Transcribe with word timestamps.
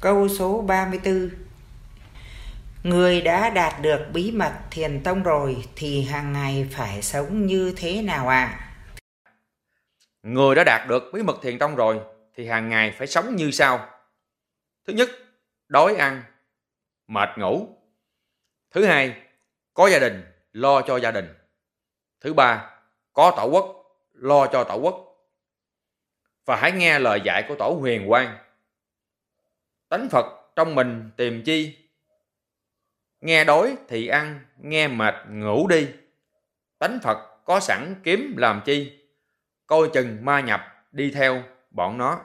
Câu 0.00 0.28
số 0.28 0.62
34 0.62 1.30
Người 2.82 3.20
đã 3.20 3.50
đạt 3.50 3.82
được 3.82 4.00
bí 4.12 4.30
mật 4.30 4.52
thiền 4.70 5.02
tông 5.02 5.22
rồi 5.22 5.64
thì 5.76 6.02
hàng 6.02 6.32
ngày 6.32 6.68
phải 6.70 7.02
sống 7.02 7.46
như 7.46 7.74
thế 7.76 8.02
nào 8.02 8.28
ạ? 8.28 8.44
À? 8.44 8.66
Người 10.22 10.54
đã 10.54 10.64
đạt 10.64 10.88
được 10.88 11.02
bí 11.12 11.22
mật 11.22 11.36
thiền 11.42 11.58
tông 11.58 11.76
rồi 11.76 12.00
thì 12.34 12.46
hàng 12.46 12.68
ngày 12.68 12.94
phải 12.98 13.06
sống 13.06 13.36
như 13.36 13.50
sau. 13.50 13.88
Thứ 14.86 14.92
nhất, 14.92 15.10
đói 15.68 15.96
ăn, 15.96 16.22
mệt 17.06 17.28
ngủ. 17.38 17.68
Thứ 18.70 18.84
hai, 18.84 19.14
có 19.74 19.90
gia 19.90 19.98
đình, 19.98 20.24
lo 20.52 20.82
cho 20.82 20.96
gia 20.96 21.10
đình. 21.10 21.34
Thứ 22.20 22.34
ba, 22.34 22.70
có 23.12 23.34
tổ 23.36 23.48
quốc, 23.52 23.84
lo 24.12 24.46
cho 24.46 24.64
tổ 24.64 24.76
quốc. 24.76 25.16
Và 26.44 26.56
hãy 26.56 26.72
nghe 26.72 26.98
lời 26.98 27.20
dạy 27.24 27.44
của 27.48 27.54
tổ 27.58 27.76
huyền 27.80 28.08
quang. 28.08 28.38
Tánh 29.88 30.08
Phật 30.08 30.26
trong 30.56 30.74
mình 30.74 31.10
tìm 31.16 31.42
chi? 31.44 31.76
Nghe 33.20 33.44
đói 33.44 33.76
thì 33.88 34.06
ăn, 34.06 34.40
nghe 34.58 34.88
mệt 34.88 35.14
ngủ 35.30 35.68
đi. 35.68 35.88
Tánh 36.78 36.98
Phật 37.02 37.44
có 37.44 37.60
sẵn 37.60 37.94
kiếm 38.02 38.34
làm 38.36 38.60
chi? 38.64 39.08
Coi 39.66 39.88
chừng 39.92 40.24
ma 40.24 40.40
nhập 40.40 40.60
đi 40.92 41.10
theo 41.10 41.42
bọn 41.70 41.98
nó. 41.98 42.20